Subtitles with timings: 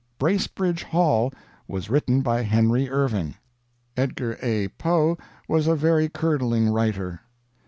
[0.17, 1.31] "'Bracebridge Hall'
[1.67, 3.35] was written by Henry Irving.
[3.95, 4.69] "Edgar A.
[4.69, 5.15] Poe
[5.47, 7.21] was a very curdling writer.